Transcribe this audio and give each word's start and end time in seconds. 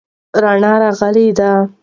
رڼا 0.41 0.73
راغلې 0.81 1.27
ده. 1.37 1.51